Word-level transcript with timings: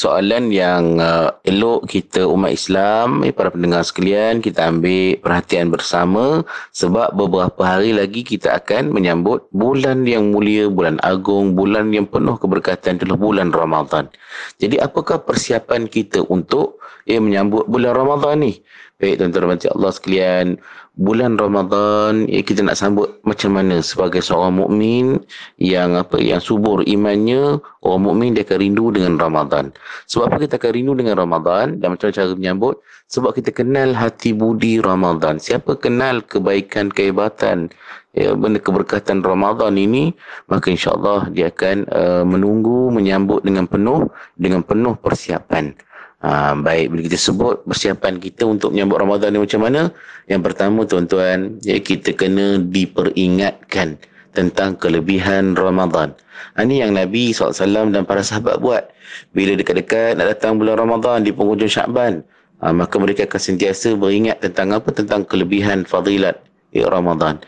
soalan 0.00 0.48
yang 0.48 0.96
uh, 0.96 1.28
elok 1.44 1.84
kita 1.84 2.24
umat 2.24 2.56
Islam, 2.56 3.20
eh, 3.20 3.36
para 3.36 3.52
pendengar 3.52 3.84
sekalian, 3.84 4.40
kita 4.40 4.72
ambil 4.72 5.20
perhatian 5.20 5.68
bersama 5.68 6.40
sebab 6.72 7.12
beberapa 7.12 7.60
hari 7.60 7.92
lagi 7.92 8.24
kita 8.24 8.56
akan 8.56 8.96
menyambut 8.96 9.44
bulan 9.52 10.08
yang 10.08 10.32
mulia, 10.32 10.72
bulan 10.72 10.96
agung, 11.04 11.52
bulan 11.52 11.92
yang 11.92 12.08
penuh 12.08 12.40
keberkatan 12.40 12.96
adalah 12.96 13.20
bulan 13.20 13.52
Ramadan. 13.52 14.08
Jadi 14.56 14.80
apakah 14.80 15.20
persiapan 15.20 15.84
kita 15.84 16.24
untuk 16.32 16.80
eh, 17.04 17.20
menyambut 17.20 17.68
bulan 17.68 17.92
Ramadan 17.92 18.40
ni? 18.40 18.56
Baik 19.00 19.16
tuan-tuan 19.16 19.56
dan 19.56 19.72
Allah 19.72 19.92
sekalian, 19.96 20.46
bulan 21.00 21.40
Ramadan 21.40 22.28
ya, 22.28 22.44
kita 22.44 22.60
nak 22.60 22.76
sambut 22.76 23.08
macam 23.24 23.56
mana 23.56 23.80
sebagai 23.80 24.20
seorang 24.20 24.60
mukmin 24.60 25.24
yang 25.56 25.96
apa 25.96 26.20
yang 26.20 26.36
subur 26.36 26.84
imannya, 26.84 27.64
orang 27.80 28.02
mukmin 28.04 28.36
dia 28.36 28.44
akan 28.44 28.60
rindu 28.60 28.92
dengan 28.92 29.16
Ramadan. 29.16 29.72
Sebab 30.04 30.28
apa 30.28 30.36
kita 30.44 30.60
akan 30.60 30.70
rindu 30.76 30.92
dengan 30.92 31.16
Ramadan 31.16 31.80
dan 31.80 31.96
macam 31.96 32.12
cara 32.12 32.28
menyambut? 32.36 32.76
Sebab 33.08 33.40
kita 33.40 33.56
kenal 33.56 33.96
hati 33.96 34.36
budi 34.36 34.84
Ramadan. 34.84 35.40
Siapa 35.40 35.80
kenal 35.80 36.20
kebaikan, 36.20 36.92
kehebatan, 36.92 37.72
ya, 38.12 38.36
benda 38.36 38.60
keberkatan 38.60 39.24
Ramadan 39.24 39.80
ini, 39.80 40.12
maka 40.52 40.68
insya-Allah 40.68 41.32
dia 41.32 41.48
akan 41.48 41.88
uh, 41.88 42.24
menunggu 42.28 42.92
menyambut 42.92 43.40
dengan 43.48 43.64
penuh 43.64 44.12
dengan 44.36 44.60
penuh 44.60 44.92
persiapan. 45.00 45.72
Ha, 46.20 46.52
baik, 46.52 46.92
bila 46.92 47.00
kita 47.08 47.16
sebut 47.16 47.64
persiapan 47.64 48.20
kita 48.20 48.44
untuk 48.44 48.76
menyambut 48.76 49.00
Ramadan 49.00 49.32
ni 49.32 49.40
macam 49.40 49.64
mana? 49.64 49.88
Yang 50.28 50.52
pertama 50.52 50.84
tuan-tuan, 50.84 51.56
ya, 51.64 51.80
kita 51.80 52.12
kena 52.12 52.60
diperingatkan 52.60 53.96
tentang 54.36 54.76
kelebihan 54.76 55.56
Ramadan. 55.56 56.12
Ha, 56.60 56.68
ini 56.68 56.84
yang 56.84 56.92
Nabi 56.92 57.32
SAW 57.32 57.88
dan 57.88 58.04
para 58.04 58.20
sahabat 58.20 58.60
buat. 58.60 58.92
Bila 59.32 59.56
dekat-dekat 59.56 60.20
nak 60.20 60.36
datang 60.36 60.60
bulan 60.60 60.76
Ramadan 60.76 61.24
di 61.24 61.32
penghujung 61.32 61.72
Syakban, 61.72 62.20
ha, 62.60 62.68
maka 62.68 63.00
mereka 63.00 63.24
akan 63.24 63.40
sentiasa 63.40 63.96
beringat 63.96 64.44
tentang 64.44 64.76
apa? 64.76 64.92
Tentang 64.92 65.24
kelebihan 65.24 65.88
fadilat 65.88 66.36
ya, 66.76 66.92
Ramadan. 66.92 67.40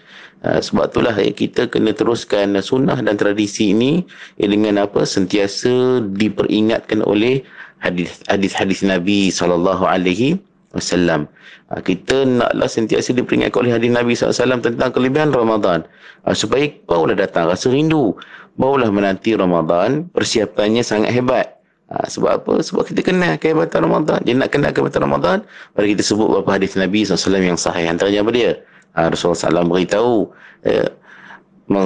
Ha, 0.49 0.65
sebab 0.65 0.89
itulah 0.89 1.13
ya, 1.21 1.29
kita 1.29 1.69
kena 1.69 1.93
teruskan 1.93 2.57
sunnah 2.65 2.97
dan 3.05 3.21
tradisi 3.21 3.77
ini 3.77 4.01
ya, 4.41 4.49
dengan 4.49 4.81
apa? 4.81 5.05
Sentiasa 5.05 6.01
diperingatkan 6.09 7.05
oleh 7.05 7.45
hadis 7.83 8.23
hadis 8.31 8.55
hadis 8.55 8.81
Nabi 8.87 9.29
sallallahu 9.35 9.83
alaihi 9.83 10.39
wasallam. 10.73 11.29
Ha, 11.69 11.81
kita 11.81 12.25
naklah 12.29 12.69
sentiasa 12.69 13.13
diperingatkan 13.17 13.65
oleh 13.65 13.73
hadis 13.73 13.91
Nabi 13.93 14.13
SAW 14.13 14.61
tentang 14.61 14.91
kelebihan 14.93 15.33
Ramadan. 15.33 15.85
Ha, 16.25 16.37
supaya 16.37 16.69
barulah 16.89 17.17
datang 17.17 17.49
rasa 17.49 17.69
rindu. 17.73 18.17
Barulah 18.61 18.89
menanti 18.93 19.33
Ramadan. 19.33 20.09
Persiapannya 20.13 20.85
sangat 20.85 21.13
hebat. 21.13 21.61
Ha, 21.93 22.09
sebab 22.09 22.45
apa? 22.45 22.55
Sebab 22.61 22.89
kita 22.89 23.05
kenal 23.05 23.37
kehebatan 23.37 23.85
Ramadan. 23.89 24.21
Jadi 24.25 24.37
nak 24.37 24.51
kenal 24.53 24.73
kehebatan 24.73 25.01
Ramadan, 25.05 25.37
mari 25.77 25.93
kita 25.97 26.05
sebut 26.05 26.29
beberapa 26.29 26.57
hadis 26.61 26.77
Nabi 26.77 27.05
SAW 27.05 27.41
yang 27.41 27.61
sahih. 27.61 27.89
Antaranya 27.89 28.25
apa 28.25 28.33
dia? 28.33 28.51
Rasulullah 28.93 29.65
SAW 29.65 29.69
beritahu, 29.73 30.29
eh, 30.69 30.85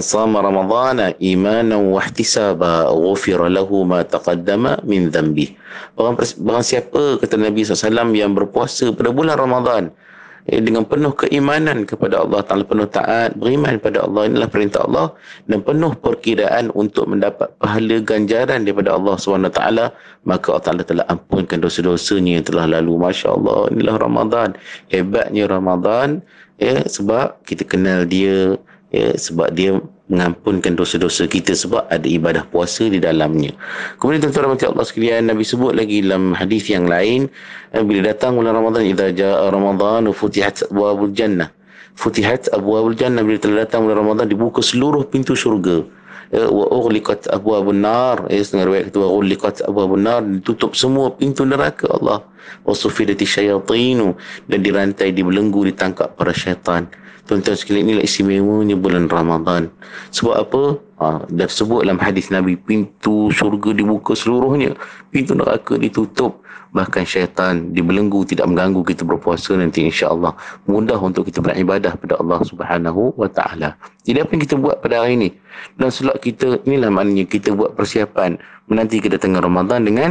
Sama 0.02 0.42
Ramadhan 0.42 1.14
imanan 1.22 1.94
wa 1.94 2.02
ihtisaba 2.02 2.90
ghufira 2.90 3.46
lahu 3.46 3.86
ma 3.86 4.02
taqaddama 4.02 4.82
min 4.82 5.08
dhanbi. 5.08 5.54
Barang, 5.94 6.18
barang 6.18 6.64
siapa 6.64 7.22
kata 7.22 7.38
Nabi 7.38 7.62
SAW 7.62 8.10
yang 8.12 8.34
berpuasa 8.34 8.90
pada 8.90 9.14
bulan 9.14 9.38
Ramadhan 9.38 9.94
eh, 10.50 10.58
dengan 10.62 10.86
penuh 10.86 11.14
keimanan 11.14 11.86
kepada 11.86 12.22
Allah 12.22 12.42
Taala 12.42 12.66
penuh 12.66 12.88
taat 12.90 13.38
beriman 13.38 13.78
kepada 13.78 14.06
Allah 14.06 14.30
inilah 14.30 14.48
perintah 14.50 14.86
Allah 14.86 15.14
dan 15.50 15.62
penuh 15.62 15.92
perkiraan 15.98 16.70
untuk 16.74 17.06
mendapat 17.10 17.50
pahala 17.58 17.96
ganjaran 18.02 18.62
daripada 18.66 18.94
Allah 18.94 19.14
taala 19.50 19.84
maka 20.26 20.46
Allah 20.54 20.64
Taala 20.64 20.82
telah 20.86 21.04
ampunkan 21.10 21.62
dosa-dosanya 21.62 22.42
yang 22.42 22.46
telah 22.46 22.66
lalu 22.66 22.94
masya-Allah 22.98 23.74
inilah 23.74 23.96
Ramadan 23.98 24.48
hebatnya 24.90 25.44
Ramadan 25.50 26.22
ya 26.56 26.80
sebab 26.86 27.36
kita 27.44 27.68
kenal 27.68 28.08
dia 28.08 28.56
ya 28.96 29.12
sebab 29.12 29.52
dia 29.52 29.76
mengampunkan 30.06 30.78
dosa-dosa 30.78 31.26
kita 31.26 31.52
sebab 31.52 31.84
ada 31.90 32.06
ibadah 32.06 32.46
puasa 32.46 32.86
di 32.86 33.02
dalamnya. 33.02 33.52
Kemudian 33.98 34.22
tuan-tuan 34.30 34.54
dan 34.54 34.70
Allah 34.72 34.86
sekalian 34.86 35.26
Nabi 35.26 35.42
sebut 35.42 35.74
lagi 35.74 36.00
dalam 36.00 36.32
hadis 36.32 36.70
yang 36.70 36.86
lain 36.86 37.26
eh, 37.74 37.82
bila 37.82 38.14
datang 38.14 38.38
bulan 38.38 38.54
Ramadan 38.54 38.86
idza 38.86 39.10
jaa 39.12 39.50
Ramadan 39.50 40.08
futihat 40.14 40.62
abwabul 40.70 41.10
jannah. 41.10 41.50
Futihat 41.98 42.48
abwabul 42.54 42.94
jannah 42.94 43.26
bila 43.26 43.38
telah 43.42 43.66
datang 43.66 43.84
bulan 43.84 43.98
Ramadan 44.06 44.30
dibuka 44.30 44.62
seluruh 44.62 45.04
pintu 45.10 45.34
syurga. 45.34 45.82
Ya, 46.34 46.50
wa 46.50 46.66
ughliqat 46.66 47.30
abwabun 47.30 47.86
nar 47.86 48.26
ya 48.26 48.42
setengah 48.42 48.66
riwayat 48.66 48.84
kata 48.90 48.98
wa 48.98 49.10
ughliqat 49.14 49.62
abwabun 49.62 50.02
nar 50.10 50.26
ditutup 50.26 50.74
semua 50.74 51.14
pintu 51.14 51.46
neraka 51.46 51.86
Allah 51.86 52.26
wa 52.64 52.74
sufidati 52.74 53.24
syayatinu 53.24 54.16
dan 54.46 54.58
dirantai 54.62 55.10
dibelenggu 55.12 55.68
ditangkap 55.68 56.14
para 56.14 56.32
syaitan 56.32 56.88
Tuan-tuan 57.26 57.58
sekalian 57.58 57.90
inilah 57.90 58.06
istimewanya 58.06 58.78
bulan 58.78 59.10
Ramadan. 59.10 59.66
Sebab 60.14 60.34
apa? 60.46 60.62
Ha, 61.02 61.06
dah 61.26 61.50
sebut 61.50 61.82
dalam 61.82 61.98
hadis 61.98 62.30
Nabi, 62.30 62.54
pintu 62.54 63.34
syurga 63.34 63.74
dibuka 63.74 64.14
seluruhnya. 64.14 64.78
Pintu 65.10 65.34
neraka 65.34 65.74
ditutup. 65.74 66.46
Bahkan 66.70 67.02
syaitan 67.02 67.74
dibelenggu, 67.74 68.22
tidak 68.30 68.46
mengganggu 68.46 68.86
kita 68.86 69.02
berpuasa 69.06 69.54
nanti 69.56 69.86
insya-Allah 69.86 70.34
Mudah 70.66 70.98
untuk 70.98 71.24
kita 71.24 71.42
beribadah 71.42 71.98
pada 71.98 72.14
Allah 72.20 72.42
subhanahu 72.46 73.16
wa 73.18 73.26
ta'ala. 73.26 73.74
Jadi 74.06 74.18
apa 74.22 74.30
yang 74.30 74.42
kita 74.46 74.54
buat 74.54 74.78
pada 74.78 75.02
hari 75.02 75.18
ini? 75.18 75.28
Dan 75.74 75.90
selak 75.90 76.22
kita, 76.22 76.62
inilah 76.62 76.94
maknanya 76.94 77.26
kita 77.26 77.58
buat 77.58 77.74
persiapan 77.74 78.38
menanti 78.66 79.02
kedatangan 79.02 79.42
Ramadan 79.42 79.86
dengan 79.86 80.10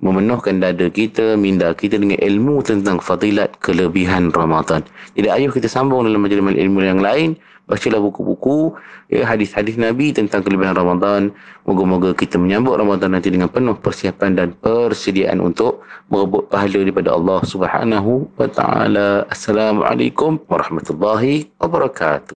memenuhkan 0.00 0.60
dada 0.60 0.86
kita, 0.92 1.34
minda 1.40 1.72
kita 1.72 1.96
dengan 1.96 2.20
ilmu 2.20 2.60
tentang 2.60 3.00
fadilat 3.00 3.56
kelebihan 3.64 4.28
Ramadan. 4.32 4.84
Jadi 5.16 5.28
ayuh 5.32 5.52
kita 5.52 5.66
sambung 5.70 6.04
dalam 6.04 6.20
majlis 6.20 6.42
ilmu 6.42 6.84
yang 6.84 7.00
lain, 7.00 7.38
bacalah 7.66 7.98
buku-buku 7.98 8.76
ya, 9.10 9.26
hadis-hadis 9.26 9.74
Nabi 9.76 10.14
tentang 10.14 10.44
kelebihan 10.46 10.78
Ramadan. 10.78 11.34
Moga-moga 11.66 12.14
kita 12.14 12.38
menyambut 12.38 12.78
Ramadan 12.78 13.16
nanti 13.16 13.28
dengan 13.32 13.50
penuh 13.50 13.74
persiapan 13.78 14.38
dan 14.38 14.48
persediaan 14.58 15.42
untuk 15.42 15.82
merebut 16.12 16.46
pahala 16.46 16.78
daripada 16.82 17.14
Allah 17.14 17.40
Subhanahu 17.42 18.30
wa 18.38 18.48
taala. 18.48 19.26
Assalamualaikum 19.32 20.38
warahmatullahi 20.46 21.50
wabarakatuh. 21.58 22.34